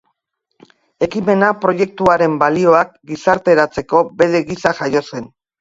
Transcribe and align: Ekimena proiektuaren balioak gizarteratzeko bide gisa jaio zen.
Ekimena 1.07 1.49
proiektuaren 1.65 2.39
balioak 2.45 2.97
gizarteratzeko 3.13 4.03
bide 4.23 4.45
gisa 4.51 4.77
jaio 4.83 5.07
zen. 5.13 5.33